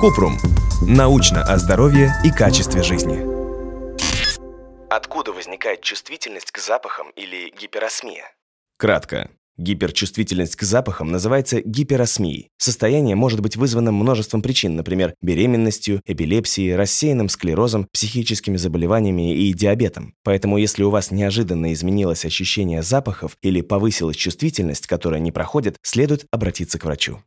[0.00, 0.38] Купрум.
[0.80, 3.20] Научно о здоровье и качестве жизни.
[4.88, 8.24] Откуда возникает чувствительность к запахам или гиперосмия?
[8.78, 9.30] Кратко.
[9.58, 12.48] Гиперчувствительность к запахам называется гиперосмией.
[12.56, 20.14] Состояние может быть вызвано множеством причин, например, беременностью, эпилепсией, рассеянным склерозом, психическими заболеваниями и диабетом.
[20.24, 26.24] Поэтому если у вас неожиданно изменилось ощущение запахов или повысилась чувствительность, которая не проходит, следует
[26.30, 27.20] обратиться к врачу.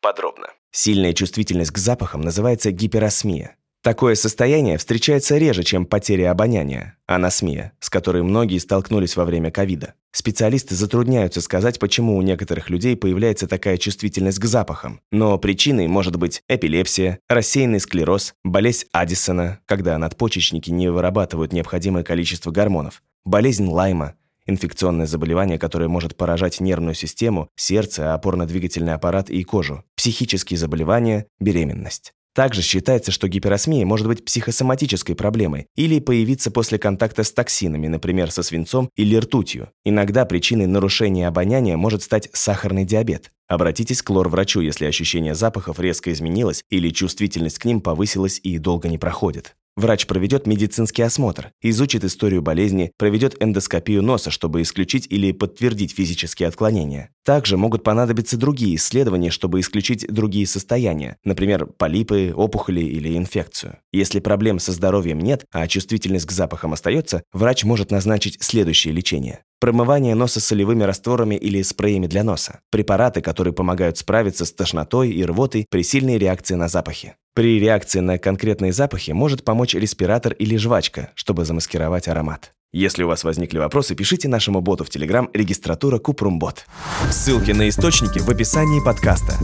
[0.00, 0.48] Подробно.
[0.70, 3.56] Сильная чувствительность к запахам называется гиперосмия.
[3.82, 9.94] Такое состояние встречается реже, чем потеря обоняния, анасмия, с которой многие столкнулись во время ковида.
[10.10, 15.00] Специалисты затрудняются сказать, почему у некоторых людей появляется такая чувствительность к запахам.
[15.12, 22.50] Но причиной может быть эпилепсия, рассеянный склероз, болезнь Аддисона, когда надпочечники не вырабатывают необходимое количество
[22.50, 24.16] гормонов, болезнь Лайма,
[24.48, 32.14] инфекционное заболевание, которое может поражать нервную систему, сердце, опорно-двигательный аппарат и кожу, психические заболевания, беременность.
[32.34, 38.30] Также считается, что гиперосмия может быть психосоматической проблемой или появиться после контакта с токсинами, например,
[38.30, 39.70] со свинцом или ртутью.
[39.84, 43.32] Иногда причиной нарушения обоняния может стать сахарный диабет.
[43.48, 48.88] Обратитесь к лор-врачу, если ощущение запахов резко изменилось или чувствительность к ним повысилась и долго
[48.88, 49.56] не проходит.
[49.78, 56.48] Врач проведет медицинский осмотр, изучит историю болезни, проведет эндоскопию носа, чтобы исключить или подтвердить физические
[56.48, 57.10] отклонения.
[57.24, 63.78] Также могут понадобиться другие исследования, чтобы исключить другие состояния, например, полипы, опухоли или инфекцию.
[63.92, 69.44] Если проблем со здоровьем нет, а чувствительность к запахам остается, врач может назначить следующее лечение.
[69.60, 72.60] Промывание носа солевыми растворами или спреями для носа.
[72.70, 77.14] Препараты, которые помогают справиться с тошнотой и рвотой при сильной реакции на запахи.
[77.38, 82.52] При реакции на конкретные запахи может помочь респиратор или жвачка, чтобы замаскировать аромат.
[82.72, 86.66] Если у вас возникли вопросы, пишите нашему боту в Telegram регистратура Купрумбот.
[87.12, 89.34] Ссылки на источники в описании подкаста.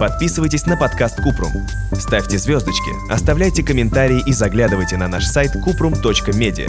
[0.00, 1.52] Подписывайтесь на подкаст Купрум.
[1.92, 6.68] Ставьте звездочки, оставляйте комментарии и заглядывайте на наш сайт kuprum.media.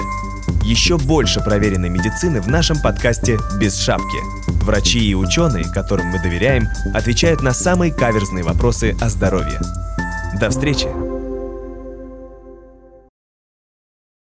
[0.65, 4.17] Еще больше проверенной медицины в нашем подкасте «Без шапки».
[4.65, 9.61] Врачи и ученые, которым мы доверяем, отвечают на самые каверзные вопросы о здоровье.
[10.39, 11.12] До встречи!